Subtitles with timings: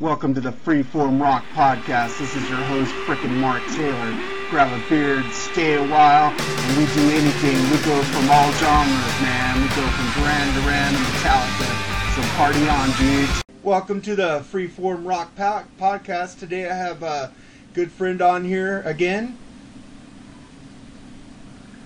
[0.00, 2.18] Welcome to the Freeform Rock Podcast.
[2.18, 4.18] This is your host, frickin' Mark Taylor.
[4.50, 7.54] Grab a beard, stay a while, and we do anything.
[7.70, 9.62] We go from all genres, man.
[9.62, 12.14] We go from Duran Duran to Metallica.
[12.16, 13.42] So party on, dudes.
[13.62, 16.40] Welcome to the Freeform Rock po- Podcast.
[16.40, 17.32] Today I have a
[17.72, 19.38] good friend on here again.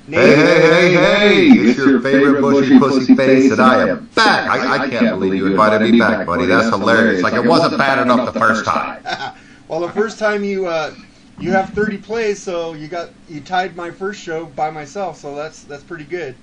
[0.08, 1.48] Hey, hey, hey, hey!
[1.48, 4.48] It's your favorite bushy pussy face, and I am back.
[4.48, 6.46] I, I can't believe you invited me back, buddy.
[6.46, 7.22] That's hilarious.
[7.22, 9.04] Like it wasn't bad enough the first time.
[9.68, 10.94] well, the first time you uh,
[11.38, 15.34] you have 30 plays, so you got you tied my first show by myself, so
[15.34, 16.34] that's that's pretty good.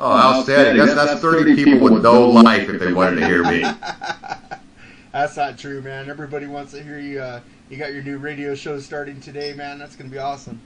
[0.00, 0.84] Oh, outstanding.
[0.84, 3.60] That's, that's 30 people with no life if they wanted to hear me.
[5.12, 6.10] that's not true, man.
[6.10, 7.20] Everybody wants to hear you.
[7.20, 7.40] Uh,
[7.70, 9.78] you got your new radio show starting today, man.
[9.78, 10.60] That's gonna be awesome.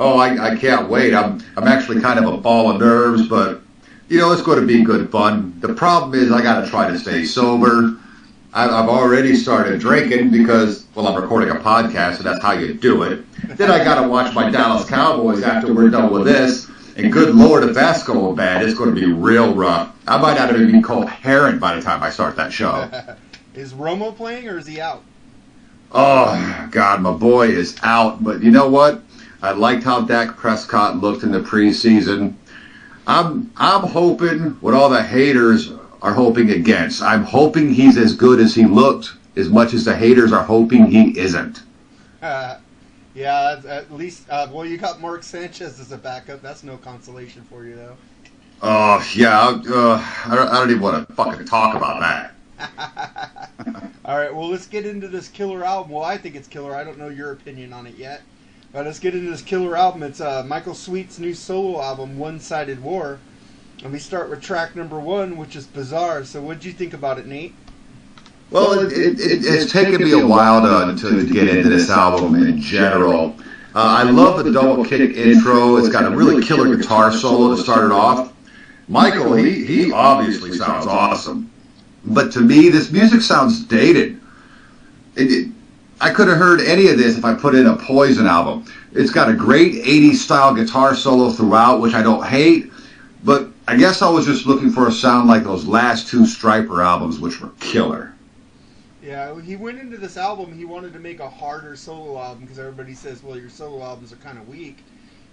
[0.00, 1.12] Oh, I, I can't wait.
[1.12, 3.60] I'm I'm actually kind of a ball of nerves, but
[4.08, 5.54] you know it's going to be good fun.
[5.60, 7.98] The problem is I got to try to stay sober.
[8.54, 12.72] I, I've already started drinking because well I'm recording a podcast, and that's how you
[12.72, 13.26] do it.
[13.58, 16.70] Then I got to watch my Dallas Cowboys after we're done with this.
[16.96, 19.94] And good lord, if that's going bad, it's going to be real rough.
[20.08, 22.90] I might not even be called coherent by the time I start that show.
[23.54, 25.02] is Romo playing or is he out?
[25.92, 28.24] Oh God, my boy is out.
[28.24, 29.02] But you know what?
[29.42, 32.34] I liked how Dak Prescott looked in the preseason.
[33.06, 37.02] I'm I'm hoping what all the haters are hoping against.
[37.02, 40.86] I'm hoping he's as good as he looked, as much as the haters are hoping
[40.86, 41.62] he isn't.
[42.22, 42.58] Uh,
[43.14, 44.28] yeah, at least.
[44.28, 46.42] Uh, well, you got Mark Sanchez as a backup.
[46.42, 47.96] That's no consolation for you, though.
[48.62, 52.34] Oh yeah, uh, I, don't, I don't even want to fucking talk about that.
[54.04, 55.92] All right, well, let's get into this killer album.
[55.92, 56.74] Well, I think it's killer.
[56.74, 58.20] I don't know your opinion on it yet.
[58.72, 60.04] Let's get into this killer album.
[60.04, 63.18] It's uh, Michael Sweet's new solo album, One Sided War.
[63.82, 66.24] And we start with track number one, which is Bizarre.
[66.24, 67.52] So, what did you think about it, Nate?
[68.50, 70.60] Well, it, it, it, it's taken me a while
[70.94, 73.34] to, to get into this album in general.
[73.74, 75.76] Uh, I love the double kick intro.
[75.76, 78.32] It's got a really killer guitar solo to start it off.
[78.88, 81.50] Michael, he, he obviously sounds awesome.
[82.04, 84.20] But to me, this music sounds dated.
[85.16, 85.50] It,
[86.02, 88.64] I could have heard any of this if I put in a Poison album.
[88.92, 92.72] It's got a great 80s style guitar solo throughout, which I don't hate,
[93.22, 96.82] but I guess I was just looking for a sound like those last two Stryper
[96.82, 98.14] albums, which were killer.
[99.02, 102.58] Yeah, he went into this album, he wanted to make a harder solo album because
[102.58, 104.78] everybody says, well, your solo albums are kind of weak.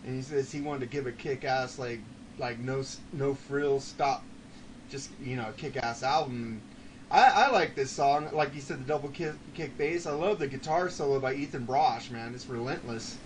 [0.05, 1.99] And he says he wanted to give a kick ass, like,
[2.39, 4.23] like no, no frills, stop,
[4.89, 6.61] just, you know, kick ass album.
[7.09, 8.29] I, I like this song.
[8.33, 10.05] Like you said, the double kick, kick bass.
[10.05, 12.33] I love the guitar solo by Ethan Brosh, man.
[12.33, 13.17] It's relentless.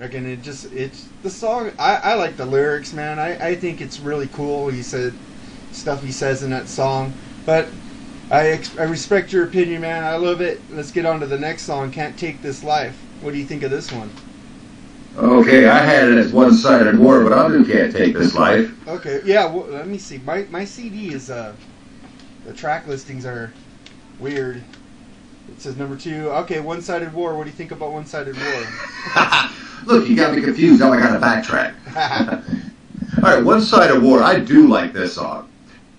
[0.00, 1.72] Again, it just it's the song.
[1.78, 3.18] I, I like the lyrics, man.
[3.18, 4.68] I, I think it's really cool.
[4.68, 5.12] He said
[5.72, 7.12] stuff he says in that song,
[7.46, 7.68] but
[8.30, 10.02] I I respect your opinion, man.
[10.02, 10.60] I love it.
[10.70, 11.92] Let's get on to the next song.
[11.92, 12.98] Can't take this life.
[13.20, 14.10] What do you think of this one?
[15.18, 18.72] Okay, I had it as one-sided war, but I can't take this life.
[18.88, 19.44] Okay, yeah.
[19.44, 20.18] Well, let me see.
[20.18, 21.52] My my CD is uh
[22.50, 23.52] the track listings are
[24.18, 24.56] weird.
[25.48, 26.28] It says number two.
[26.30, 27.36] Okay, One Sided War.
[27.36, 28.66] What do you think about One Sided War?
[29.86, 30.80] Look, you got me confused.
[30.80, 31.74] Now I got to backtrack.
[33.22, 34.20] All right, One Sided War.
[34.24, 35.48] I do like this song.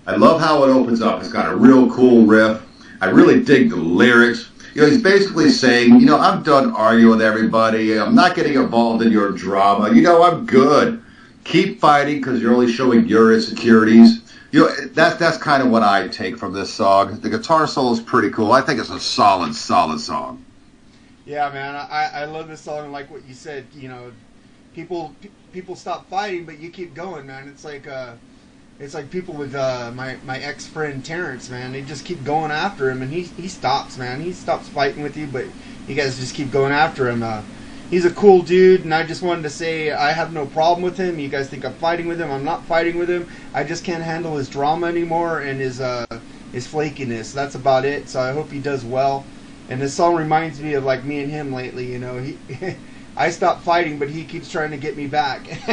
[0.06, 1.20] I love how it opens up.
[1.20, 2.60] It's got a real cool riff.
[3.00, 4.50] I really dig the lyrics.
[4.74, 7.98] You know, he's basically saying, you know, I'm done arguing with everybody.
[7.98, 9.94] I'm not getting involved in your drama.
[9.94, 11.02] You know, I'm good.
[11.44, 14.21] Keep fighting because you're only showing your insecurities
[14.52, 17.18] you know, that's that's kind of what I take from this song.
[17.20, 18.52] The guitar solo is pretty cool.
[18.52, 20.44] I think it's a solid, solid song.
[21.24, 22.92] Yeah, man, I, I love this song.
[22.92, 24.12] Like what you said, you know,
[24.74, 25.14] people
[25.52, 27.48] people stop fighting, but you keep going, man.
[27.48, 28.12] It's like uh,
[28.78, 31.72] it's like people with uh, my my ex friend Terrence, man.
[31.72, 34.20] They just keep going after him, and he he stops, man.
[34.20, 35.46] He stops fighting with you, but
[35.88, 37.22] you guys just keep going after him.
[37.22, 37.42] Uh,
[37.92, 40.96] he's a cool dude, and I just wanted to say I have no problem with
[40.96, 41.18] him.
[41.18, 42.30] You guys think I'm fighting with him?
[42.30, 43.28] I'm not fighting with him.
[43.54, 46.06] I just can't handle his drama anymore and his uh,
[46.50, 47.32] his flakiness.
[47.32, 48.08] That's about it.
[48.08, 49.24] So I hope he does well.
[49.68, 51.92] And this song reminds me of like me and him lately.
[51.92, 52.36] You know, he.
[53.14, 55.46] I stopped fighting, but he keeps trying to get me back.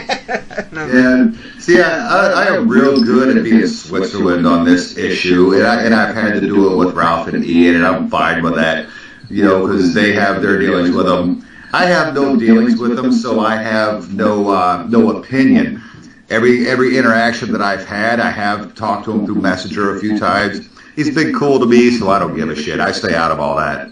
[0.73, 5.83] yeah, see, I, I, am real good at being Switzerland on this issue, and, I,
[5.83, 8.89] and I've had to do it with Ralph and Ian, and I'm fine with that,
[9.29, 11.45] you know, because they have their dealings with them.
[11.71, 15.83] I have no dealings with them, so I have no uh, no opinion.
[16.29, 20.17] Every every interaction that I've had, I have talked to him through Messenger a few
[20.17, 20.67] times.
[20.95, 22.79] He's been cool to me, so I don't give a shit.
[22.79, 23.91] I stay out of all that.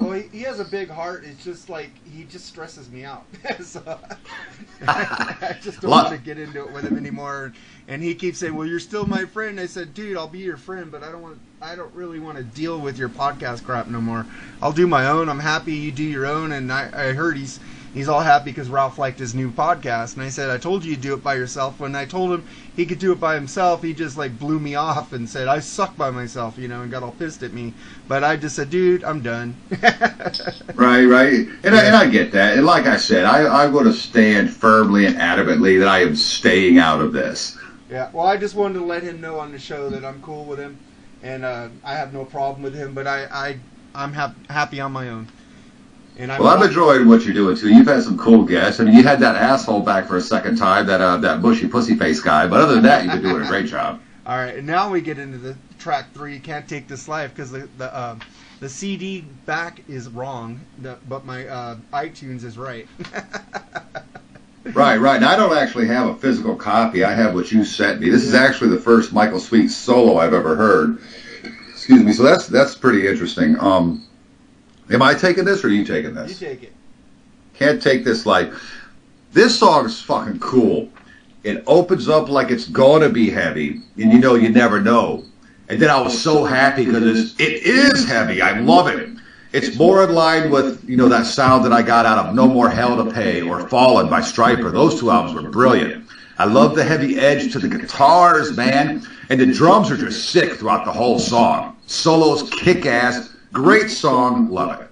[0.00, 1.24] Well, he, has a big heart.
[1.24, 3.24] It's just like he just stresses me out.
[3.60, 3.98] so
[4.86, 7.52] I just don't want to get into it with him anymore.
[7.88, 10.56] And he keeps saying, "Well, you're still my friend." I said, "Dude, I'll be your
[10.56, 11.38] friend, but I don't want.
[11.60, 14.26] I don't really want to deal with your podcast crap no more.
[14.62, 15.28] I'll do my own.
[15.28, 17.60] I'm happy you do your own." And I, I heard he's
[17.94, 20.14] he's all happy because Ralph liked his new podcast.
[20.14, 22.44] And I said, "I told you you'd do it by yourself." When I told him
[22.74, 25.60] he could do it by himself, he just like blew me off and said, "I
[25.60, 27.74] suck by myself," you know, and got all pissed at me.
[28.06, 29.56] But I just said, "Dude, I'm done."
[30.74, 31.48] Right, right.
[31.64, 32.56] And, I, and I get that.
[32.56, 36.14] And like I said, I, I'm going to stand firmly and adamantly that I am
[36.14, 37.58] staying out of this.
[37.90, 40.44] Yeah, well, I just wanted to let him know on the show that I'm cool
[40.44, 40.78] with him,
[41.22, 42.94] and uh, I have no problem with him.
[42.94, 43.58] But I, I
[43.94, 45.28] I'm hap- happy on my own.
[46.18, 47.68] And I'm Well, I'm enjoying what you're doing too.
[47.68, 48.80] You've had some cool guests.
[48.80, 51.68] I mean, you had that asshole back for a second time, that uh, that bushy
[51.68, 52.46] pussy face guy.
[52.48, 54.00] But other than that, you've been doing a great job.
[54.26, 56.34] All right, and now we get into the track three.
[56.34, 58.20] You Can't take this life because the the um,
[58.60, 62.86] the CD back is wrong, the, but my uh, iTunes is right.
[64.74, 65.18] Right, right.
[65.18, 67.02] Now, I don't actually have a physical copy.
[67.02, 68.10] I have what you sent me.
[68.10, 70.98] This is actually the first Michael Sweet solo I've ever heard.
[71.70, 72.12] Excuse me.
[72.12, 73.58] So that's that's pretty interesting.
[73.60, 74.04] Um,
[74.90, 76.40] am I taking this or are you taking this?
[76.40, 76.72] you take it.
[77.54, 78.52] Can't take this like
[79.32, 80.88] this song is fucking cool.
[81.44, 85.24] It opens up like it's gonna be heavy, and you know you never know.
[85.68, 88.40] And then I was so happy because it is heavy.
[88.40, 89.10] I love it.
[89.52, 92.46] It's more in line with you know that sound that I got out of No
[92.46, 94.72] More Hell to Pay or Fallen by Stryper.
[94.72, 96.06] Those two albums were brilliant.
[96.38, 100.52] I love the heavy edge to the guitars, man, and the drums are just sick
[100.52, 101.76] throughout the whole song.
[101.86, 103.34] Solos kick ass.
[103.52, 104.50] Great song.
[104.50, 104.88] Love it.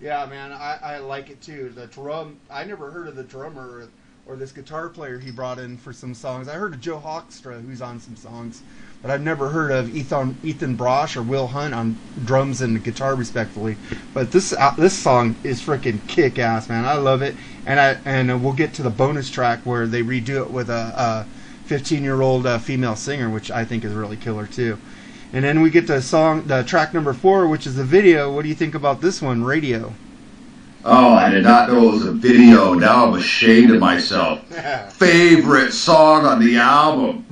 [0.00, 1.72] Yeah, man, I, I like it too.
[1.74, 3.88] The drum, I never heard of the drummer or,
[4.26, 6.48] or this guitar player he brought in for some songs.
[6.48, 8.62] I heard of Joe Hoekstra, who's on some songs,
[9.00, 13.14] but I've never heard of Ethan Ethan Brosh or Will Hunt on drums and guitar,
[13.14, 13.76] respectfully.
[14.12, 16.84] But this uh, this song is freaking kick ass, man.
[16.84, 20.02] I love it, and I and uh, we'll get to the bonus track where they
[20.02, 21.24] redo it with a
[21.66, 24.78] 15 year old uh, female singer, which I think is really killer too.
[25.32, 28.32] And then we get to song, the track number four, which is the video.
[28.34, 29.94] What do you think about this one, Radio?
[30.84, 32.74] Oh, I did not know it was a video.
[32.74, 34.44] Now I'm ashamed of myself.
[34.94, 37.24] Favorite song on the album.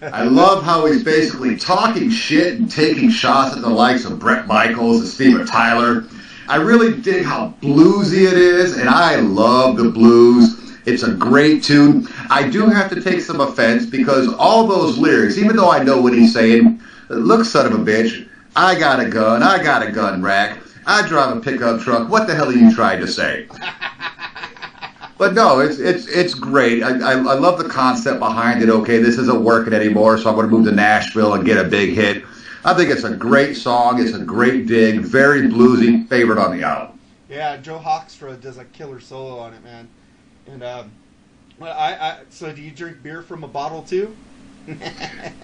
[0.00, 4.46] I love how he's basically talking shit and taking shots at the likes of Bret
[4.46, 6.04] Michaels and Steven Tyler.
[6.48, 10.78] I really dig how bluesy it is, and I love the blues.
[10.86, 12.06] It's a great tune.
[12.30, 16.00] I do have to take some offense because all those lyrics, even though I know
[16.00, 19.90] what he's saying, look, son of a bitch, I got a gun, I got a
[19.90, 22.08] gun rack, I drive a pickup truck.
[22.08, 23.48] What the hell are you trying to say?
[25.18, 26.82] But no, it's it's it's great.
[26.82, 28.70] I, I, I love the concept behind it.
[28.70, 31.68] Okay, this isn't working anymore, so I'm going to move to Nashville and get a
[31.68, 32.24] big hit.
[32.64, 34.00] I think it's a great song.
[34.00, 35.00] It's a great dig.
[35.00, 36.08] Very bluesy.
[36.08, 37.00] Favorite on the album.
[37.28, 39.88] Yeah, Joe Hoekstra does a killer solo on it, man.
[40.46, 40.92] And um,
[41.60, 44.16] I, I so do you drink beer from a bottle too?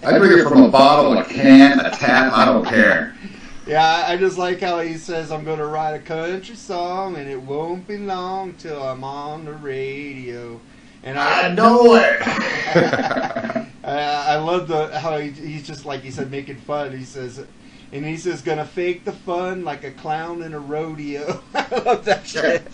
[0.02, 2.32] I drink it from a bottle, a can, a tap.
[2.32, 3.14] I don't care.
[3.66, 7.28] Yeah, I I just like how he says, "I'm gonna write a country song, and
[7.28, 10.60] it won't be long till I'm on the radio."
[11.02, 12.18] And I know it.
[13.84, 16.96] I, I love the how he, he's just like he said, making fun.
[16.96, 17.44] He says,
[17.92, 22.04] and he says, "Gonna fake the fun like a clown in a rodeo." I love
[22.04, 22.66] that shit.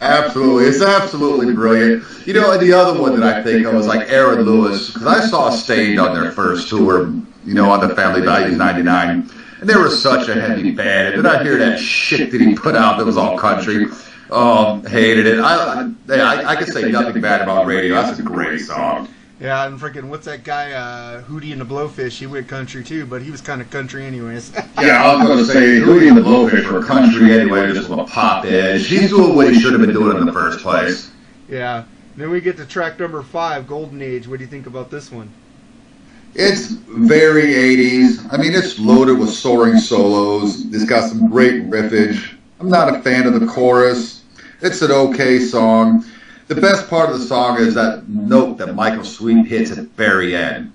[0.00, 2.04] Absolutely, it's absolutely brilliant.
[2.26, 5.06] You know, and the other one that I think of was like Aaron Lewis because
[5.06, 7.12] I saw Staind on their first tour.
[7.44, 9.30] You know, on the Family Values '99,
[9.60, 11.14] and they were such a heavy band.
[11.14, 13.86] And then I hear that shit that he put out that was all country.
[14.30, 15.38] Oh, hated it.
[15.40, 17.94] I I, I, I can say nothing bad about Radio.
[17.94, 19.08] That's a great song.
[19.40, 22.18] Yeah, and freaking what's that guy, uh, Hootie and the Blowfish?
[22.18, 24.52] He went country too, but he was kind of country anyways.
[24.80, 27.98] Yeah, I was going to say Hootie and the Blowfish were country anyway, just with
[27.98, 28.86] a pop edge.
[28.86, 31.10] He's doing what he should have been doing in the first place.
[31.48, 31.84] yeah.
[32.16, 34.26] Then we get to track number five, Golden Age.
[34.28, 35.30] What do you think about this one?
[36.34, 38.26] It's very 80s.
[38.32, 40.64] I mean, it's loaded with soaring solos.
[40.74, 42.34] It's got some great riffage.
[42.58, 44.22] I'm not a fan of the chorus.
[44.60, 46.04] It's an okay song.
[46.50, 49.82] The best part of the song is that note that Michael Sweet hits at the
[49.84, 50.72] very end.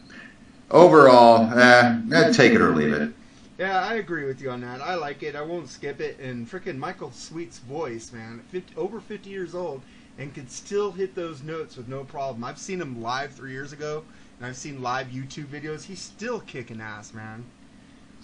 [0.72, 3.12] Overall, eh, eh, take it or leave it.
[3.58, 4.80] Yeah, I agree with you on that.
[4.80, 5.36] I like it.
[5.36, 6.18] I won't skip it.
[6.18, 9.82] And freaking Michael Sweet's voice, man, 50, over 50 years old,
[10.18, 12.46] and could still hit those notes with no problem.
[12.46, 14.06] I've seen him live three years ago,
[14.40, 15.84] and I've seen live YouTube videos.
[15.84, 17.44] He's still kicking ass, man.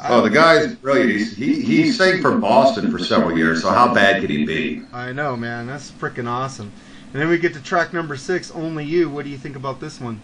[0.07, 1.11] Oh, the guy's brilliant.
[1.11, 4.83] He's, he, he sang for Boston for several years, so how bad could he be?
[4.93, 5.67] I know, man.
[5.67, 6.71] That's freaking awesome.
[7.13, 9.09] And then we get to track number six, Only You.
[9.09, 10.21] What do you think about this one?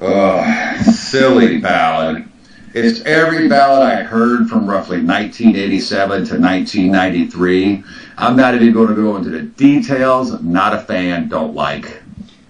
[0.00, 2.26] Ugh, silly ballad.
[2.72, 7.84] It's every ballad I heard from roughly 1987 to 1993.
[8.16, 10.40] I'm not even going to go into the details.
[10.42, 11.28] Not a fan.
[11.28, 12.02] Don't like.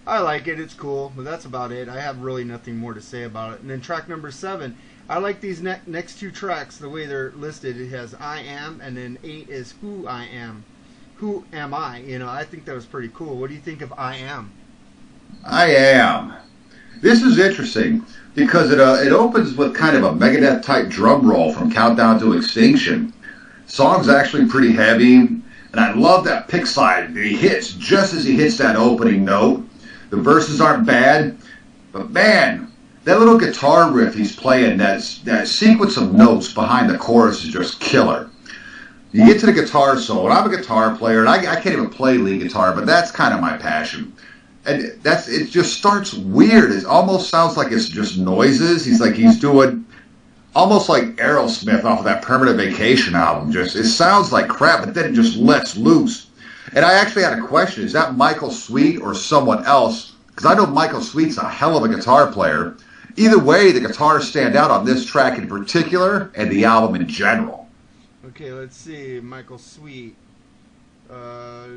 [0.06, 0.60] I like it.
[0.60, 1.88] It's cool, but that's about it.
[1.88, 3.60] I have really nothing more to say about it.
[3.60, 4.76] And then track number seven,
[5.08, 7.80] I like these ne- next two tracks the way they're listed.
[7.80, 10.64] It has "I Am" and then eight is "Who I Am."
[11.18, 11.98] Who am I?
[11.98, 13.36] You know, I think that was pretty cool.
[13.36, 14.52] What do you think of "I Am"?
[15.44, 16.32] I am.
[17.00, 18.06] This is interesting
[18.36, 22.20] because it uh, it opens with kind of a Megadeth type drum roll from Countdown
[22.20, 23.12] to Extinction.
[23.66, 25.42] Song's actually pretty heavy, and
[25.74, 29.68] I love that pick that he hits just as he hits that opening note.
[30.10, 31.36] The verses aren't bad,
[31.90, 32.70] but man,
[33.02, 37.52] that little guitar riff he's playing, that that sequence of notes behind the chorus is
[37.52, 38.30] just killer.
[39.10, 41.68] You get to the guitar solo, and I'm a guitar player, and I, I can't
[41.74, 44.12] even play lead guitar, but that's kind of my passion.
[44.66, 46.72] And that's it just starts weird.
[46.72, 48.84] It almost sounds like it's just noises.
[48.84, 49.86] He's like he's doing
[50.54, 53.50] almost like aerosmith off of that permanent vacation album.
[53.50, 56.26] Just it sounds like crap but then it just lets loose.
[56.74, 57.84] And i actually had a question.
[57.84, 60.12] Is that michael sweet or someone else?
[60.26, 62.76] Because i know michael sweet's a hell of a guitar player.
[63.16, 67.08] Either way the guitars stand out on this track in particular and the album in
[67.08, 67.57] general
[68.28, 69.20] Okay, let's see.
[69.20, 70.14] Michael Sweet.
[71.10, 71.68] Uh,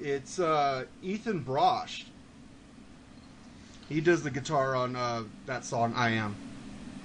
[0.00, 2.04] it's uh, Ethan Brosh.
[3.88, 6.36] He does the guitar on uh, that song "I Am."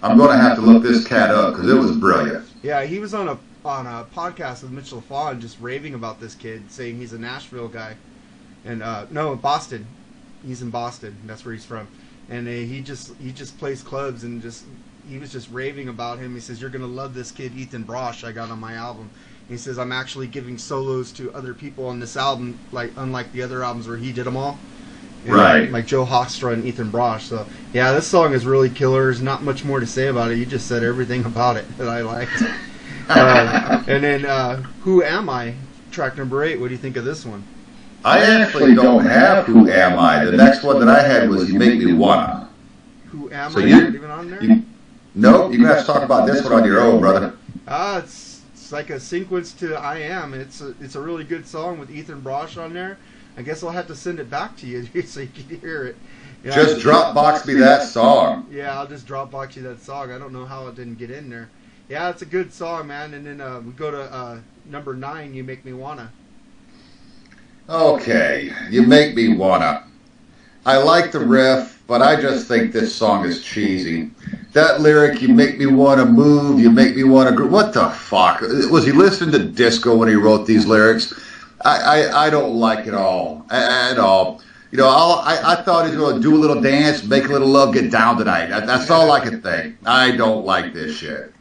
[0.03, 2.99] i'm going to have to look this cat up because it was brilliant Yeah, he
[2.99, 6.97] was on a on a podcast with Mitch Lafon, just raving about this kid, saying
[6.97, 7.95] he's a Nashville guy,
[8.65, 9.87] and uh, no, Boston.
[10.45, 11.17] He's in Boston.
[11.25, 11.87] That's where he's from,
[12.29, 14.65] and uh, he just he just plays clubs and just
[15.09, 16.33] he was just raving about him.
[16.33, 18.23] He says you're gonna love this kid, Ethan Brosh.
[18.27, 19.09] I got on my album.
[19.47, 23.43] He says I'm actually giving solos to other people on this album, like unlike the
[23.43, 24.57] other albums where he did them all.
[25.25, 25.71] And, Right.
[25.71, 27.21] Like Joe Hoekstra and Ethan Brosh.
[27.21, 29.03] So yeah, this song is really killer.
[29.03, 30.37] There's not much more to say about it.
[30.37, 32.41] You just said everything about it that I liked.
[33.09, 35.53] uh, and then uh, Who Am I?
[35.91, 36.59] Track number eight.
[36.59, 37.43] What do you think of this one?
[38.03, 41.57] i actually don't have who am i the next one that i had was you
[41.57, 42.47] make me wanna
[43.07, 43.63] Who Am So I?
[43.63, 44.43] you- Not even on there?
[44.43, 44.63] you,
[45.15, 47.35] nope you're to have to talk about this one on your own brother
[47.67, 50.33] Ah, it's, it's like a sequence to I Am.
[50.33, 52.97] It's a, it's a really good song with Ethan Brosh on there.
[53.37, 55.95] I guess I'll have to send it back to you so you can hear it.
[56.43, 58.47] Yeah, Just Dropbox me that song.
[58.51, 60.11] Yeah, I'll just Dropbox you that song.
[60.11, 61.49] I don't know how it didn't get in there.
[61.89, 63.15] Yeah, it's a good song, man.
[63.15, 65.33] And then uh, we go to uh, number nine.
[65.33, 66.11] You make me wanna.
[67.67, 69.85] Okay, you make me wanna.
[70.67, 74.11] I like the riff, but I just think this song is cheesy.
[74.55, 77.33] That lyric, you make me wanna move, you make me wanna.
[77.33, 78.39] Gr- what the fuck?
[78.39, 81.13] Was he listening to disco when he wrote these lyrics?
[81.65, 84.41] I, I, I don't like it all at all.
[84.71, 87.25] You know, I'll, I, I thought he was going to do a little dance, make
[87.25, 88.45] a little love, get down tonight.
[88.45, 89.75] That, that's all I could think.
[89.85, 91.33] I don't like this shit.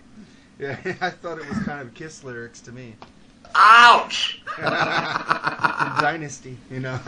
[0.58, 2.96] Yeah, I thought it was kind of Kiss lyrics to me.
[3.54, 4.42] Ouch!
[4.58, 6.98] Dynasty, you know.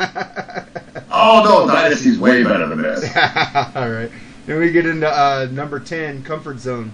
[1.11, 3.05] oh no, Dynasty's way better than this.
[3.75, 4.13] All right.
[4.47, 6.93] Then we get into uh, number ten, Comfort Zone.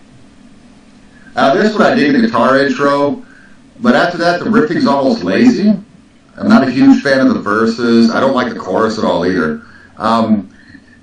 [1.37, 3.25] Uh, this one I dig the guitar intro,
[3.81, 5.71] but after that the riffing's almost lazy.
[6.37, 8.11] I'm not a huge fan of the verses.
[8.11, 9.63] I don't like the chorus at all either.
[9.99, 10.51] Um,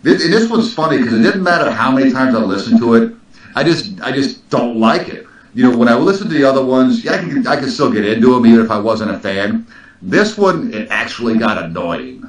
[0.02, 3.14] this, this one's funny because it didn't matter how many times I listened to it.
[3.56, 5.28] I just I just don't like it.
[5.54, 7.92] You know, when I listen to the other ones, yeah, I can I can still
[7.92, 9.68] get into them even if I wasn't a fan.
[10.02, 12.28] This one it actually got annoying.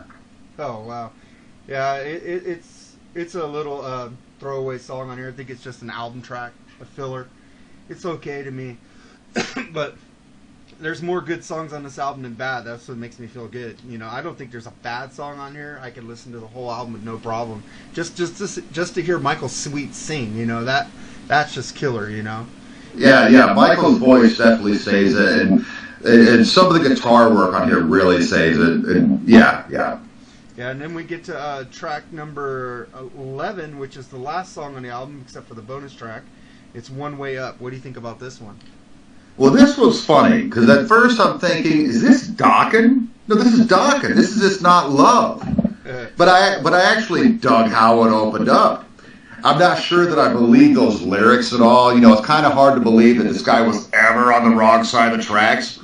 [0.58, 1.12] Oh wow,
[1.68, 2.79] yeah, it, it, it's
[3.14, 5.28] it's a little uh, throwaway song on here.
[5.28, 7.28] I think it's just an album track, a filler.
[7.88, 8.76] It's okay to me,
[9.72, 9.96] but
[10.80, 12.64] there's more good songs on this album than bad.
[12.64, 13.76] That's what makes me feel good.
[13.86, 15.80] You know, I don't think there's a bad song on here.
[15.82, 17.62] I could listen to the whole album with no problem.
[17.92, 20.88] Just just just, just to hear Michael Sweet sing, you know that
[21.26, 22.08] that's just killer.
[22.08, 22.46] You know.
[22.94, 23.52] Yeah, yeah.
[23.52, 25.64] Michael's voice definitely saves it, and
[26.04, 28.84] and some of the guitar work on here really saves it.
[28.84, 29.98] And yeah, yeah.
[30.56, 34.76] Yeah, and then we get to uh, track number 11, which is the last song
[34.76, 36.22] on the album, except for the bonus track.
[36.74, 37.60] It's One Way Up.
[37.60, 38.58] What do you think about this one?
[39.36, 43.08] Well, this was funny because at first I'm thinking, is this Dokken?
[43.28, 44.14] No, this is Dokken.
[44.14, 45.42] This is just not love.
[45.88, 48.84] Uh, But I, but I actually dug how it opened up.
[49.42, 51.94] I'm not sure that I believe those lyrics at all.
[51.94, 54.54] You know, it's kind of hard to believe that this guy was ever on the
[54.54, 55.78] wrong side of the tracks.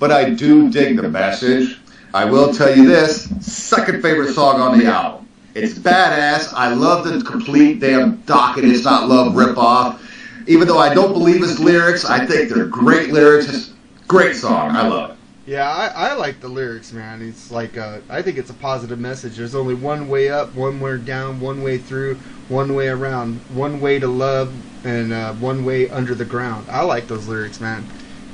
[0.00, 1.78] But I do dig the message.
[2.16, 5.28] I will tell you this: second favorite song on the album.
[5.54, 6.50] It's badass.
[6.54, 8.72] I love the complete damn Dokken.
[8.72, 10.00] It's not love ripoff.
[10.46, 13.74] Even though I don't believe his lyrics, I think they're great lyrics.
[14.08, 14.70] Great song.
[14.70, 15.16] I love it.
[15.44, 17.20] Yeah, I, I like the lyrics, man.
[17.20, 19.36] It's like a, I think it's a positive message.
[19.36, 22.14] There's only one way up, one way down, one way through,
[22.48, 24.54] one way around, one way to love,
[24.86, 26.66] and uh, one way under the ground.
[26.70, 27.86] I like those lyrics, man.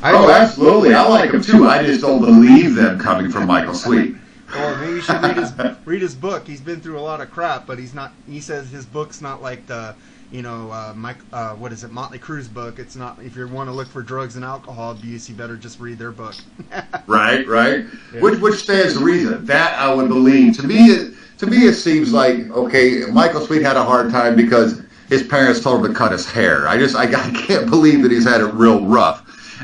[0.02, 0.94] I oh, absolutely.
[0.94, 1.66] I like them too.
[1.66, 4.16] I just don't believe them coming from Michael Sweet.
[4.54, 5.50] Or maybe you should read his
[5.86, 6.46] read his book.
[6.46, 8.12] He's been through a lot of crap, but he's not.
[8.28, 9.94] He says his book's not like the
[10.32, 12.78] you know, uh, Mike, uh, what is it, Motley Crue's book.
[12.78, 13.18] It's not.
[13.22, 16.10] If you want to look for drugs and alcohol abuse, you better just read their
[16.10, 16.34] book.
[17.06, 17.84] right, right.
[18.12, 18.20] Yeah.
[18.20, 19.44] Which which stands to reason.
[19.44, 20.56] That I would believe.
[20.56, 23.04] To me, it, to me, it seems like okay.
[23.12, 26.66] Michael Sweet had a hard time because his parents told him to cut his hair.
[26.66, 29.21] I just I, I can't believe that he's had it real rough.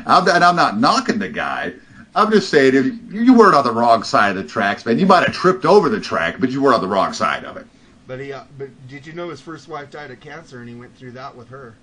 [0.09, 1.73] I'm, and I'm not knocking the guy.
[2.15, 5.05] I'm just saying, if you weren't on the wrong side of the tracks, man, you
[5.05, 7.67] might have tripped over the track, but you were on the wrong side of it.
[8.07, 10.73] But he, uh, but did you know his first wife died of cancer, and he
[10.73, 11.75] went through that with her?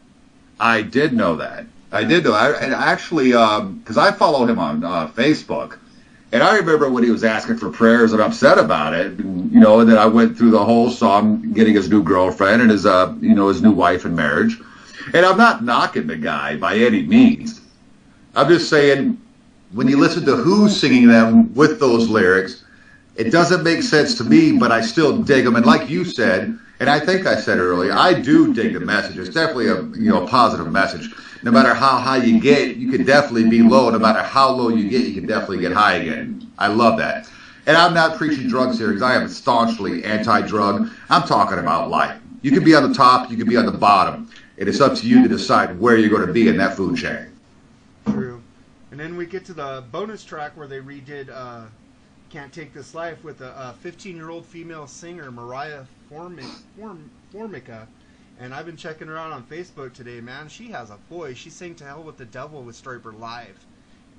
[0.58, 1.66] I did know that.
[1.92, 2.32] I did know.
[2.32, 5.78] I and actually, because um, I follow him on uh, Facebook,
[6.32, 9.18] and I remember when he was asking for prayers and upset about it.
[9.18, 12.72] You know, and then I went through the whole song, getting his new girlfriend and
[12.72, 14.58] his, uh, you know, his new wife in marriage.
[15.14, 17.60] And I'm not knocking the guy by any means.
[18.36, 19.18] I'm just saying,
[19.72, 22.64] when you listen to who's singing them with those lyrics,
[23.16, 25.56] it doesn't make sense to me, but I still dig them.
[25.56, 29.16] And like you said, and I think I said earlier, I do dig the message.
[29.16, 31.14] It's definitely a you know positive message.
[31.44, 33.88] No matter how high you get, you can definitely be low.
[33.88, 36.46] No matter how low you get, you can definitely get high again.
[36.58, 37.30] I love that.
[37.64, 40.90] And I'm not preaching drugs here because I am staunchly anti-drug.
[41.08, 42.20] I'm talking about life.
[42.42, 44.30] You can be on the top, you can be on the bottom.
[44.58, 46.98] It is up to you to decide where you're going to be in that food
[46.98, 47.32] chain.
[48.96, 51.64] And then we get to the bonus track where they redid uh,
[52.30, 57.88] can't Take This Life with a 15 year old female singer, Mariah Formica.
[58.40, 60.48] And I've been checking her out on Facebook today, man.
[60.48, 61.36] She has a voice.
[61.36, 63.66] She sang To Hell with the Devil with Stryper live.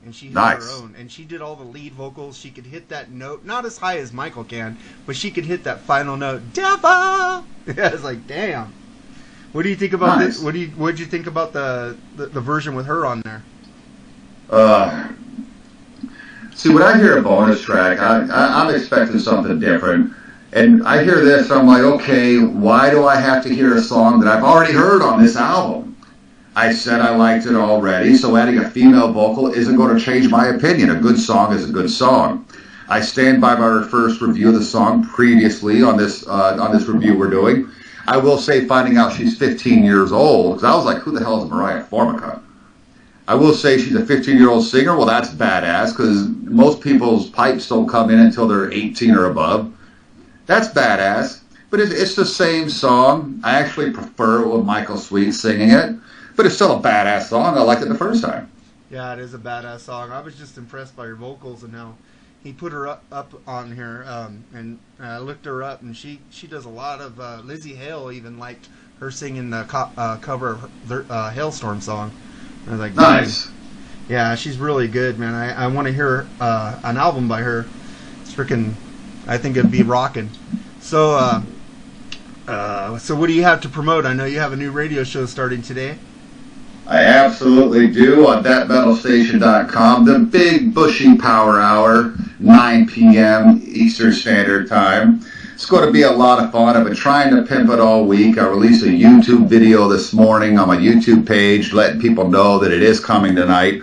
[0.05, 0.63] And she nice.
[0.63, 0.93] her own.
[0.95, 2.37] And she did all the lead vocals.
[2.37, 5.63] She could hit that note, not as high as Michael can, but she could hit
[5.63, 7.45] that final note, Devil!
[7.65, 8.71] Yeah, it's like, damn.
[9.53, 10.35] What do you think about nice.
[10.35, 10.43] this?
[10.43, 13.21] What do you what did you think about the, the, the version with her on
[13.21, 13.41] there?
[14.49, 15.07] Uh,
[16.57, 20.11] See, when I hear a bonus track, I, I'm expecting something different.
[20.53, 24.19] And I hear this, I'm like, okay, why do I have to hear a song
[24.21, 25.95] that I've already heard on this album?
[26.55, 30.29] I said I liked it already, so adding a female vocal isn't going to change
[30.29, 30.89] my opinion.
[30.89, 32.47] A good song is a good song.
[32.89, 36.87] I stand by my first review of the song previously on this uh, on this
[36.87, 37.69] review we're doing.
[38.07, 41.19] I will say, finding out she's 15 years old, because I was like, who the
[41.19, 42.41] hell is Mariah Formica?
[43.27, 44.95] I will say she's a 15 year old singer.
[44.95, 49.73] Well, that's badass because most people's pipes don't come in until they're 18 or above.
[50.45, 51.41] That's badass.
[51.69, 53.41] But it's the same song.
[53.43, 55.97] I actually prefer it with Michael Sweet singing it,
[56.37, 57.57] but it's still a badass song.
[57.57, 58.49] I liked it the first time.
[58.89, 60.13] Yeah, it is a badass song.
[60.13, 61.95] I was just impressed by her vocals and how
[62.41, 64.05] he put her up, up on here.
[64.07, 67.19] Um, and I looked her up, and she she does a lot of.
[67.19, 68.69] Uh, Lzzy Hale even liked
[69.01, 72.13] her singing the co- uh, cover of her, uh, Halestorm song.
[72.67, 73.49] I was like, nice.
[74.09, 75.33] Yeah, she's really good, man.
[75.33, 77.65] I, I want to hear uh, an album by her.
[78.21, 78.73] It's freaking.
[79.25, 80.29] I think it'd be rocking.
[80.79, 81.41] So, uh,
[82.47, 84.05] uh, so what do you have to promote?
[84.05, 85.97] I know you have a new radio show starting today.
[86.87, 90.05] I absolutely do on thatmetalstation.com.
[90.05, 93.61] The big bushy power hour, 9 p.m.
[93.65, 95.19] Eastern Standard Time.
[95.57, 96.77] It's going to be a lot of fun.
[96.77, 98.37] I've been trying to pimp it all week.
[98.37, 102.71] I released a YouTube video this morning on my YouTube page, letting people know that
[102.71, 103.81] it is coming tonight.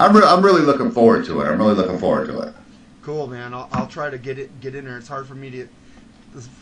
[0.00, 1.44] I'm, re- I'm really looking forward to it.
[1.44, 2.54] I'm really looking forward to it.
[3.02, 3.52] Cool, man.
[3.52, 4.96] I'll, I'll try to get it get in there.
[4.96, 5.68] It's hard for me to.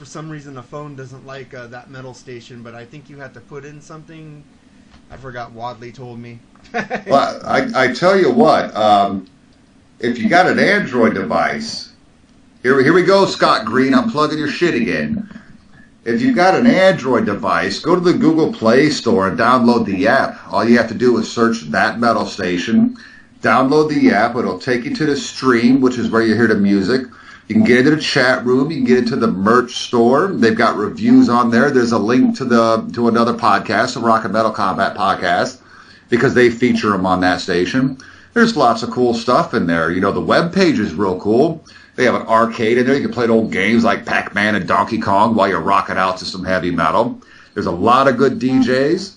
[0.01, 3.19] For some reason, the phone doesn't like uh, that metal station, but I think you
[3.19, 4.43] have to put in something.
[5.13, 5.53] I forgot.
[5.53, 6.41] Wadley told me.
[7.07, 8.75] well, I, I tell you what.
[8.75, 9.29] Um,
[10.01, 11.90] if you got an Android device,
[12.63, 13.95] here, here we go, Scott Green.
[13.95, 15.29] I'm plugging your shit again.
[16.05, 20.09] If you've got an Android device, go to the Google Play Store and download the
[20.09, 20.41] app.
[20.53, 22.97] All you have to do is search that metal station,
[23.43, 24.37] download the app.
[24.37, 27.03] It'll take you to the stream, which is where you hear the music.
[27.49, 28.71] You can get into the chat room.
[28.71, 30.29] You can get into the merch store.
[30.29, 31.71] They've got reviews on there.
[31.71, 35.61] There's a link to the to another podcast, the Rock and Metal Combat podcast,
[36.11, 37.99] because they feature them on that station.
[38.35, 39.91] There's lots of cool stuff in there.
[39.91, 41.65] You know, the web page is real cool.
[41.97, 42.95] They have an arcade in there.
[42.95, 46.25] You can play old games like Pac-Man and Donkey Kong while you're rocking out to
[46.25, 47.21] some heavy metal.
[47.55, 49.15] There's a lot of good DJs.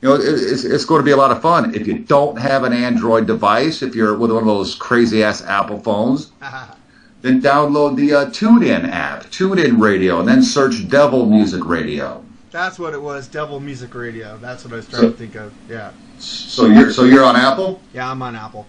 [0.00, 1.74] You know, it's, it's going to be a lot of fun.
[1.74, 5.42] If you don't have an Android device, if you're with one of those crazy ass
[5.42, 6.30] Apple phones,
[7.22, 12.24] then download the uh, TuneIn app, TuneIn Radio, and then search Devil Music Radio.
[12.50, 14.38] That's what it was, Devil Music Radio.
[14.38, 15.52] That's what I was trying so, to think of.
[15.68, 15.92] Yeah.
[16.18, 17.80] So you're so you're on Apple?
[17.92, 18.66] Yeah, I'm on Apple.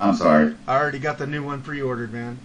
[0.00, 0.56] I'm sorry.
[0.66, 2.38] I already got the new one pre-ordered, man.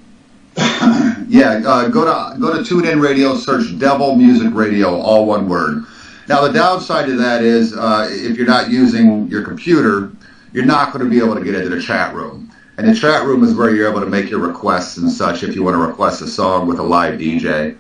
[1.28, 5.86] yeah, uh, go to go to TuneIn Radio, search Devil Music Radio, all one word.
[6.28, 10.12] Now the downside to that is uh, if you're not using your computer,
[10.54, 12.52] you're not going to be able to get into the chat room.
[12.78, 15.56] And the chat room is where you're able to make your requests and such if
[15.56, 17.78] you want to request a song with a live DJ.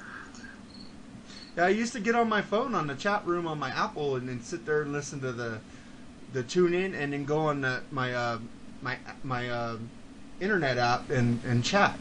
[1.55, 4.17] Yeah, I used to get on my phone on the chat room on my Apple
[4.17, 5.59] and then sit there and listen to the
[6.33, 8.37] the tune in and then go on the, my uh,
[8.83, 9.77] my my uh,
[10.39, 11.97] internet app and, and chat.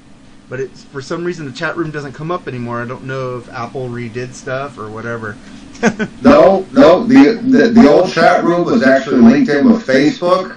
[0.48, 2.80] But it's for some reason the chat room doesn't come up anymore.
[2.80, 5.37] I don't know if Apple redid stuff or whatever.
[6.22, 7.04] no, no.
[7.04, 10.56] The, the the old chat room was actually linked in with Facebook.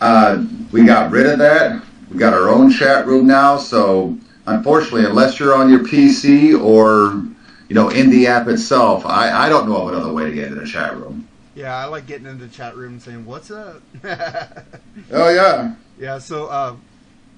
[0.00, 1.82] Uh, we got rid of that.
[2.10, 3.58] We got our own chat room now.
[3.58, 7.22] So unfortunately, unless you're on your PC or
[7.68, 10.48] you know in the app itself, I, I don't know of another way to get
[10.48, 11.28] into the chat room.
[11.54, 13.82] Yeah, I like getting into the chat room and saying what's up.
[14.04, 15.74] oh yeah.
[15.98, 16.18] Yeah.
[16.18, 16.76] So, uh,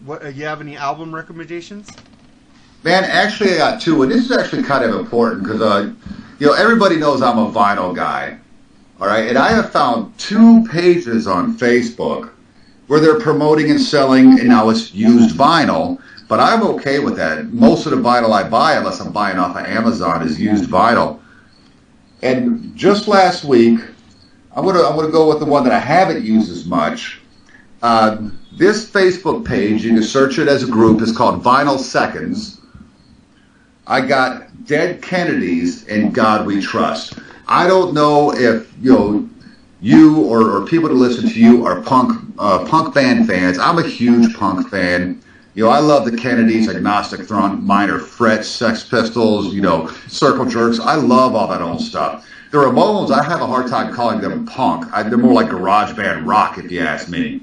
[0.04, 0.24] what?
[0.24, 1.90] Uh, you have any album recommendations?
[2.82, 5.92] Man, actually, I got two, and this is actually kind of important because uh,
[6.38, 8.38] you know everybody knows I'm a vinyl guy.
[9.00, 12.30] All right, and I have found two pages on Facebook
[12.86, 16.00] where they're promoting and selling, and now it's used vinyl.
[16.28, 17.52] But I'm okay with that.
[17.52, 21.20] Most of the vinyl I buy, unless I'm buying off of Amazon, is used vinyl.
[22.22, 23.80] And just last week,
[24.54, 27.20] I'm gonna I'm gonna go with the one that I haven't used as much.
[27.82, 31.00] Uh, this Facebook page, you can search it as a group.
[31.00, 32.60] is called Vinyl Seconds.
[33.86, 37.18] I got Dead Kennedys In God We Trust.
[37.48, 39.28] I don't know if you know
[39.80, 43.58] you or, or people that listen to you are punk uh, punk band fans.
[43.58, 45.20] I'm a huge punk fan.
[45.54, 50.44] You know, I love the Kennedys, Agnostic Front, Minor Threat, Sex Pistols, you know, Circle
[50.44, 50.78] Jerks.
[50.78, 52.26] I love all that old stuff.
[52.52, 54.86] The Ramones, I have a hard time calling them punk.
[54.92, 57.42] I, they're more like garage band rock, if you ask me.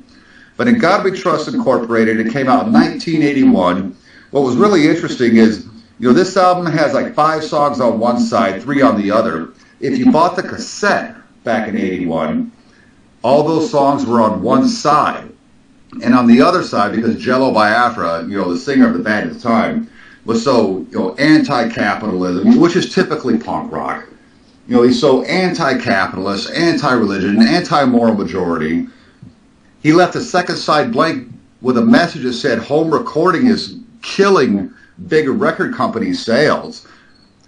[0.58, 3.96] But in God We Trust Incorporated, it came out in 1981.
[4.32, 5.66] What was really interesting is,
[6.00, 9.54] you know, this album has like five songs on one side, three on the other.
[9.80, 12.52] If you bought the cassette back in 81,
[13.24, 15.32] all those songs were on one side.
[16.04, 19.30] And on the other side, because Jello Biafra, you know, the singer of the band
[19.30, 19.90] at the time,
[20.26, 24.06] was so, you know, anti-capitalism, which is typically punk rock
[24.68, 28.88] you know, he's so anti-capitalist, anti-religion, anti-moral majority.
[29.88, 34.74] He left the second side blank with a message that said home recording is killing
[35.08, 36.86] big record company sales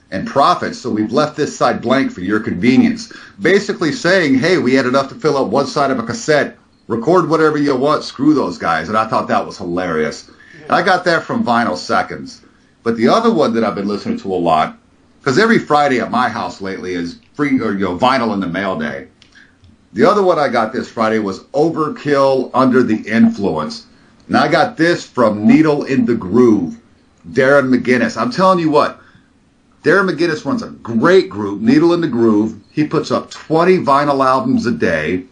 [0.09, 3.11] and profits, so we've left this side blank for your convenience.
[3.41, 6.57] Basically saying, hey, we had enough to fill up one side of a cassette.
[6.87, 8.05] Record whatever you want.
[8.05, 8.87] Screw those guys.
[8.87, 10.31] And I thought that was hilarious.
[10.63, 12.41] And I got that from Vinyl Seconds.
[12.83, 14.77] But the other one that I've been listening to a lot
[15.19, 18.47] because every Friday at my house lately is free or you know vinyl in the
[18.47, 19.09] mail day.
[19.93, 23.87] The other one I got this Friday was Overkill Under the Influence.
[24.27, 26.79] And I got this from Needle in the Groove,
[27.31, 28.15] Darren McGinnis.
[28.15, 29.01] I'm telling you what,
[29.83, 32.61] Darren McGinnis runs a great group, Needle in the Groove.
[32.69, 35.23] He puts up 20 vinyl albums a day.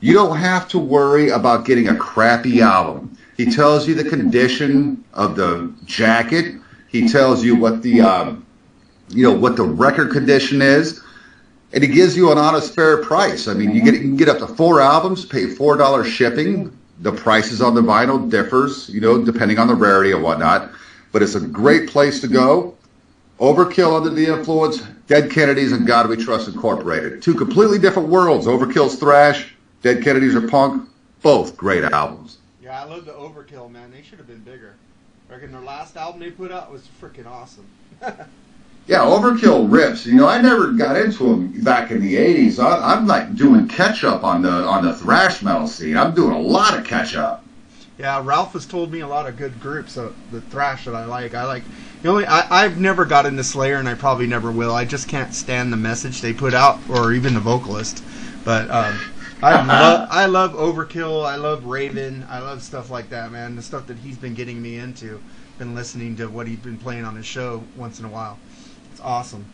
[0.00, 3.16] You don't have to worry about getting a crappy album.
[3.36, 6.54] He tells you the condition of the jacket.
[6.88, 8.46] He tells you what the um,
[9.08, 11.02] you know what the record condition is,
[11.76, 13.46] and it gives you an honest fair price.
[13.46, 16.76] I mean, you get you get up to four albums, pay four dollars shipping.
[17.00, 20.70] The prices on the vinyl differs, you know, depending on the rarity and whatnot.
[21.12, 22.74] But it's a great place to go.
[23.38, 27.22] Overkill under the influence, Dead Kennedys In God We Trust Incorporated.
[27.22, 28.46] Two completely different worlds.
[28.46, 30.88] Overkill's thrash, Dead Kennedys are punk.
[31.20, 32.38] Both great albums.
[32.62, 33.90] Yeah, I love the Overkill, man.
[33.90, 34.72] They should have been bigger.
[35.28, 37.66] I reckon their last album they put out was freaking awesome.
[38.86, 40.06] Yeah, Overkill rips.
[40.06, 42.62] You know, I never got into them back in the '80s.
[42.62, 45.96] I, I'm like doing catch up on the on the thrash metal scene.
[45.96, 47.44] I'm doing a lot of catch up.
[47.98, 51.06] Yeah, Ralph has told me a lot of good groups of the thrash that I
[51.06, 51.34] like.
[51.34, 51.64] I like
[52.02, 54.72] the only I, I've never got into Slayer, and I probably never will.
[54.72, 58.04] I just can't stand the message they put out, or even the vocalist.
[58.44, 59.00] But um,
[59.42, 61.26] I love I love Overkill.
[61.26, 62.24] I love Raven.
[62.28, 63.56] I love stuff like that, man.
[63.56, 65.20] The stuff that he's been getting me into.
[65.58, 68.38] Been listening to what he's been playing on his show once in a while.
[68.96, 69.44] It's awesome.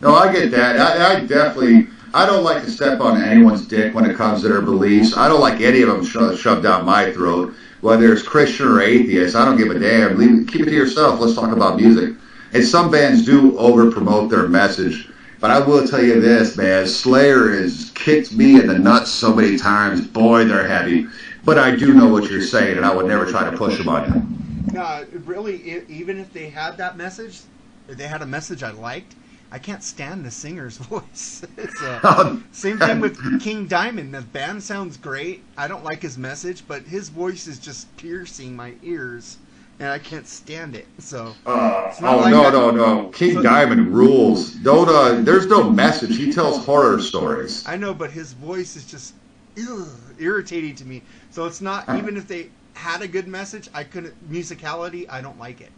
[0.00, 0.78] No, I get that.
[0.78, 1.88] I, I definitely.
[2.14, 5.16] I don't like to step on anyone's dick when it comes to their beliefs.
[5.16, 8.80] I don't like any of them sho- shoved down my throat, whether it's Christian or
[8.80, 9.34] atheist.
[9.34, 10.16] I don't give a damn.
[10.16, 11.18] Leave, keep it to yourself.
[11.18, 12.14] Let's talk about music.
[12.52, 15.10] And some bands do over promote their message.
[15.40, 16.86] But I will tell you this, man.
[16.86, 20.06] Slayer has kicked me in the nuts so many times.
[20.06, 21.08] Boy, they're heavy.
[21.44, 23.88] But I do know what you're saying, and I would never try to push them
[23.88, 24.74] on you.
[24.74, 27.40] No, really, even if they had that message,
[27.88, 29.14] they had a message I liked,
[29.50, 31.44] I can't stand the singer's voice.
[31.78, 34.12] so, same thing with King Diamond.
[34.14, 35.42] The band sounds great.
[35.56, 39.38] I don't like his message, but his voice is just piercing my ears,
[39.78, 40.86] and I can't stand it.
[40.98, 41.34] So.
[41.46, 43.08] Uh, oh like no no no!
[43.10, 44.50] King so, Diamond rules.
[44.52, 44.88] Don't.
[44.88, 46.16] Uh, there's no message.
[46.16, 47.66] He tells horror stories.
[47.66, 49.14] I know, but his voice is just
[49.58, 51.02] ugh, irritating to me.
[51.30, 55.06] So it's not even if they had a good message, I couldn't musicality.
[55.08, 55.70] I don't like it.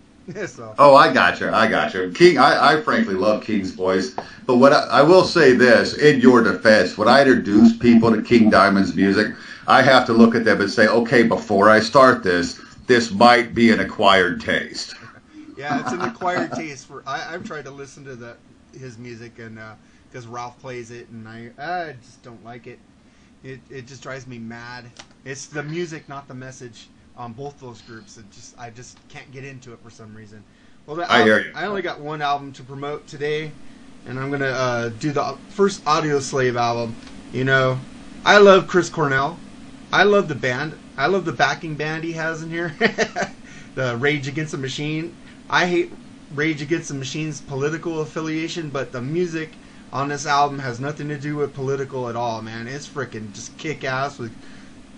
[0.79, 1.51] Oh, I got you.
[1.51, 2.13] I got you.
[2.13, 4.15] King, I, I frankly love King's voice,
[4.47, 8.21] but what I, I, will say this in your defense, when I introduce people to
[8.21, 9.35] King Diamond's music,
[9.67, 13.55] I have to look at them and say, okay, before I start this, this might
[13.55, 14.95] be an acquired taste.
[15.57, 16.87] yeah, it's an acquired taste.
[16.87, 18.37] For I, have tried to listen to the
[18.79, 19.59] his music and
[20.11, 22.79] because uh, Ralph plays it, and I I just don't like it.
[23.43, 24.85] It it just drives me mad.
[25.25, 26.89] It's the music, not the message
[27.19, 28.17] on both those groups.
[28.17, 30.43] It just I just can't get into it for some reason.
[30.87, 31.53] Well, I hear you.
[31.55, 33.51] I only got one album to promote today,
[34.07, 36.95] and I'm gonna uh, do the first Audioslave album.
[37.33, 37.79] You know,
[38.25, 39.39] I love Chris Cornell.
[39.93, 40.79] I love the band.
[40.97, 42.75] I love the backing band he has in here.
[43.75, 45.15] the Rage Against the Machine.
[45.51, 45.93] I hate
[46.35, 49.51] Rage Against the Machine's political affiliation, but the music
[49.93, 52.69] on this album has nothing to do with political at all, man.
[52.69, 54.33] It's freaking just kick ass with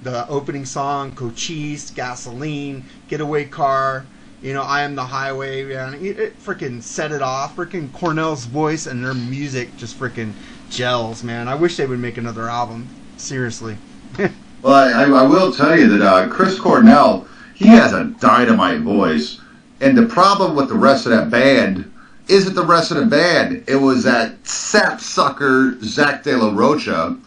[0.03, 4.07] the opening song, Cochise, Gasoline, Getaway Car,
[4.43, 5.95] you know, I Am the Highway, man.
[5.95, 7.57] It, it freaking set it off.
[7.57, 10.33] Freaking Cornell's voice and their music just freaking
[10.71, 11.47] gels, man.
[11.47, 12.89] I wish they would make another album.
[13.19, 13.77] Seriously.
[14.63, 19.41] well, I, I, will tell you that uh, Chris Cornell, he has a dynamite voice.
[19.83, 21.93] And the problem with the rest of that band
[22.29, 23.65] isn't the rest of the band.
[23.67, 27.19] It was that sapsucker Zach de la Rocha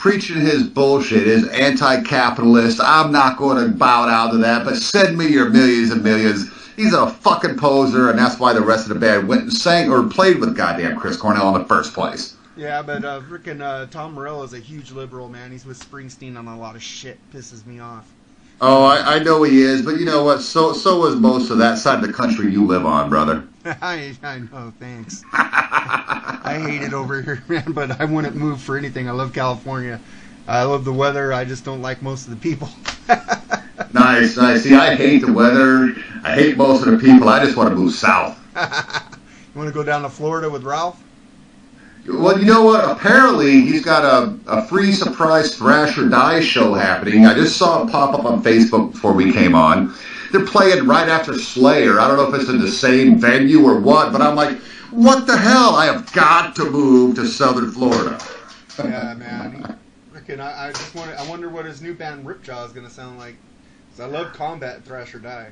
[0.00, 2.80] preaching his bullshit, his anti-capitalist.
[2.82, 6.50] I'm not going to bow down to that, but send me your millions and millions.
[6.74, 9.92] He's a fucking poser, and that's why the rest of the band went and sang
[9.92, 12.34] or played with goddamn Chris Cornell in the first place.
[12.56, 15.52] Yeah, but uh, freaking uh, Tom Morello is a huge liberal, man.
[15.52, 17.18] He's with Springsteen on a lot of shit.
[17.30, 18.10] Pisses me off.
[18.62, 20.40] Oh, I, I, know he is, but you know what?
[20.40, 23.46] So so is most of that side of the country you live on, brother.
[23.64, 25.22] I I know, thanks.
[25.32, 29.08] I hate it over here, man, but I wouldn't move for anything.
[29.08, 30.00] I love California.
[30.48, 31.32] I love the weather.
[31.32, 32.68] I just don't like most of the people.
[33.92, 34.62] nice, nice.
[34.62, 35.94] See, I hate the weather.
[36.24, 37.28] I hate most of the people.
[37.28, 38.38] I just want to move south.
[38.56, 41.00] you want to go down to Florida with Ralph?
[42.08, 42.90] Well, you know what?
[42.90, 47.26] Apparently, he's got a, a free surprise Thrash or Die show happening.
[47.26, 49.94] I just saw it pop up on Facebook before we came on.
[50.32, 51.98] They're playing right after Slayer.
[51.98, 54.58] I don't know if it's in the same venue or what, but I'm like,
[54.90, 55.74] what the hell?
[55.74, 58.18] I have got to move to Southern Florida.
[58.78, 59.78] Yeah, man.
[60.12, 62.92] Freaking, I, I just want I wonder what his new band Ripjaw is going to
[62.92, 63.36] sound like.
[63.90, 65.50] Cause I love Combat Thrash or Die.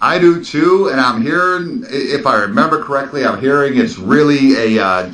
[0.00, 4.84] I do too, and I'm hearing, if I remember correctly, I'm hearing it's really a.
[4.84, 5.12] Uh,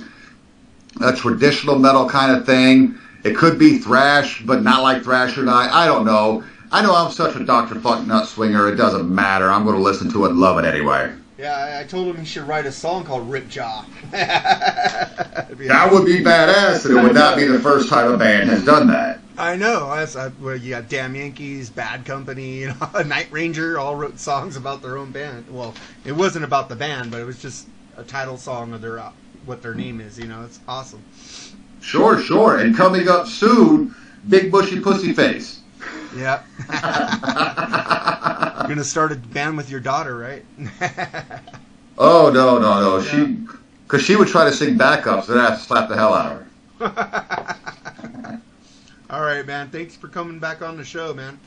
[1.01, 2.99] a traditional metal kind of thing.
[3.25, 5.71] It could be thrash, but not like thrash or not.
[5.71, 6.45] I don't know.
[6.73, 7.81] I know I'm such a Dr.
[7.81, 9.51] Fuck Nut Swinger, it doesn't matter.
[9.51, 11.13] I'm going to listen to it and love it anyway.
[11.37, 13.87] Yeah, I told him he should write a song called Rip Ripjaw.
[14.11, 18.65] that would be badass, and it would not be the first time a band has
[18.65, 19.21] done that.
[19.39, 19.87] I know.
[19.87, 24.57] Uh, well, you got Damn Yankees, Bad Company, you know, Night Ranger, all wrote songs
[24.57, 25.47] about their own band.
[25.51, 28.99] Well, it wasn't about the band, but it was just a title song of their
[28.99, 29.11] uh,
[29.47, 30.19] what their name is.
[30.19, 31.03] You know, it's awesome.
[31.81, 32.59] Sure, sure.
[32.59, 33.95] And coming up soon,
[34.29, 35.60] Big Bushy Pussy Face.
[36.15, 36.43] Yeah.
[38.61, 40.45] You're gonna start a band with your daughter, right?
[41.99, 42.99] oh no, no, no.
[42.99, 43.11] Yeah.
[43.11, 43.47] She,
[43.85, 46.47] because she would try to sing backups, then I have to slap the hell out
[46.81, 48.41] of her.
[49.11, 49.71] All right, man.
[49.71, 51.41] Thanks for coming back on the show, man.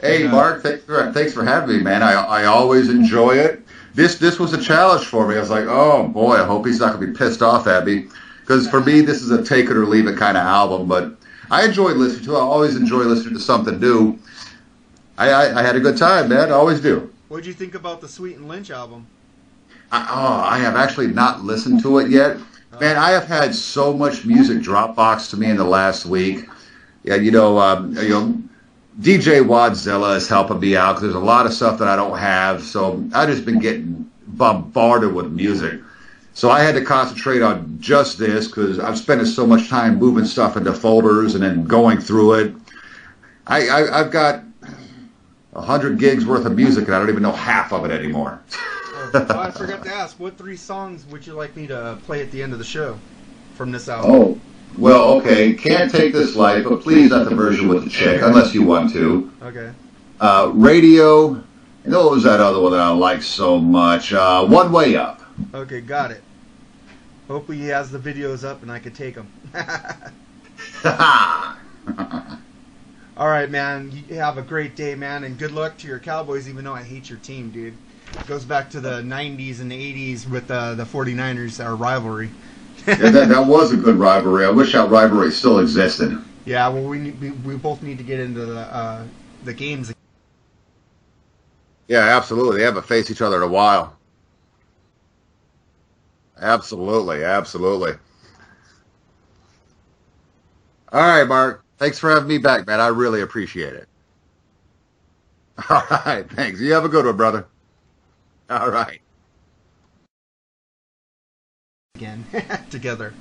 [0.00, 0.62] Hey, Mark.
[0.62, 2.02] Thanks for, thanks for having me, man.
[2.02, 5.36] I I always enjoy it this this was a challenge for me.
[5.36, 8.06] I was like, oh boy, I hope he's not gonna be pissed off at me,
[8.40, 10.86] because for me this is a take it or leave it kind of album.
[10.86, 11.16] But
[11.50, 12.36] I enjoy listening to.
[12.36, 14.18] I always enjoy listening to something new.
[15.18, 16.48] I, I, I had a good time, man.
[16.48, 17.12] I always do.
[17.28, 19.06] What did you think about the Sweet and Lynch album?
[19.90, 22.36] I, oh, I have actually not listened to it yet.
[22.80, 26.46] Man, I have had so much music Dropbox to me in the last week.
[27.04, 28.42] Yeah, you know, um, you know,
[29.00, 32.18] DJ Wadzilla is helping me out because there's a lot of stuff that I don't
[32.18, 32.62] have.
[32.62, 35.80] So I've just been getting bombarded with music.
[36.36, 40.26] So I had to concentrate on just this because I'm spending so much time moving
[40.26, 42.54] stuff into folders and then going through it.
[43.46, 44.44] I, I, I've got
[45.54, 48.38] a hundred gigs worth of music and I don't even know half of it anymore.
[48.52, 52.30] oh, I forgot to ask, what three songs would you like me to play at
[52.30, 52.98] the end of the show
[53.54, 54.10] from this album?
[54.10, 54.40] Oh,
[54.76, 58.52] well, okay, can't take this life, but please not the version with the chick, unless
[58.52, 59.32] you want to.
[59.40, 59.72] Okay.
[60.20, 61.28] Uh, radio,
[61.84, 64.12] and what was that other one that I like so much?
[64.12, 65.22] Uh, one Way Up.
[65.54, 66.22] Okay, got it.
[67.28, 69.28] Hopefully he has the videos up and I could take them.
[73.16, 73.90] All right, man.
[74.08, 76.48] You have a great day, man, and good luck to your Cowboys.
[76.48, 77.74] Even though I hate your team, dude.
[78.12, 82.30] It goes back to the '90s and '80s with uh, the 49ers, our rivalry.
[82.86, 84.44] yeah, that, that was a good rivalry.
[84.44, 86.22] I wish that rivalry still existed.
[86.44, 89.04] Yeah, well, we we, we both need to get into the uh,
[89.44, 89.92] the games.
[91.88, 92.58] Yeah, absolutely.
[92.58, 93.96] They haven't faced each other in a while.
[96.40, 97.92] Absolutely, absolutely.
[100.92, 101.62] All right, Mark.
[101.78, 102.80] Thanks for having me back, man.
[102.80, 103.88] I really appreciate it.
[105.70, 106.60] All right, thanks.
[106.60, 107.46] You have a good one, brother.
[108.50, 109.00] All right.
[111.96, 112.24] Again,
[112.70, 113.14] together.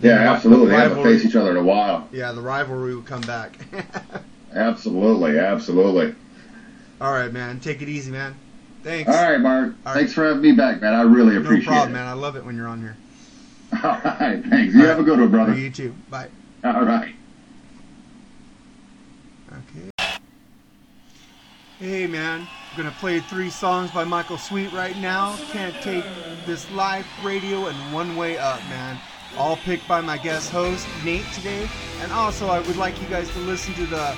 [0.00, 0.68] Yeah, absolutely.
[0.68, 2.08] They haven't faced each other in a while.
[2.12, 3.58] Yeah, the rivalry will come back.
[4.54, 6.14] absolutely, absolutely.
[7.00, 7.60] All right, man.
[7.60, 8.36] Take it easy, man.
[8.86, 9.10] Thanks.
[9.10, 9.74] All right, Mark.
[9.84, 10.14] All Thanks right.
[10.14, 10.94] for having me back, man.
[10.94, 11.64] I really appreciate it.
[11.64, 12.06] No problem, man.
[12.06, 12.96] I love it when you're on here.
[13.82, 14.74] All right, thanks.
[14.74, 15.00] You All have right.
[15.00, 15.54] a good one, brother.
[15.56, 15.92] You too.
[16.08, 16.28] Bye.
[16.62, 17.12] All right.
[19.50, 20.20] Okay.
[21.80, 22.42] Hey, man.
[22.70, 25.36] I'm going to play three songs by Michael Sweet right now.
[25.50, 26.04] Can't take
[26.46, 29.00] this live radio and one way up, man.
[29.36, 31.68] All picked by my guest host, Nate, today.
[32.02, 34.16] And also, I would like you guys to listen to the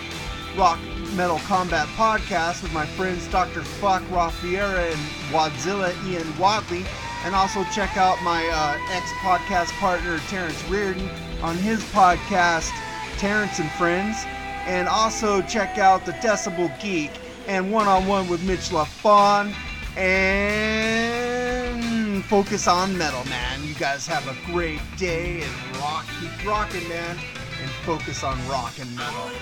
[0.58, 0.78] Rock
[1.18, 3.62] Metal Combat podcast with my friends Dr.
[3.62, 5.00] Fuck Rafiera and
[5.32, 6.84] Wadzilla Ian Wadley.
[7.24, 11.10] And also check out my uh, ex podcast partner, Terrence Reardon,
[11.42, 12.70] on his podcast,
[13.16, 14.16] Terrence and Friends.
[14.64, 17.10] And also check out the Decibel Geek
[17.48, 19.52] and one on one with Mitch Lafon.
[19.96, 20.94] And
[22.26, 23.66] focus on metal, man.
[23.66, 27.18] You guys have a great day and rock, keep rocking, man.
[27.60, 29.32] And focus on rock and metal.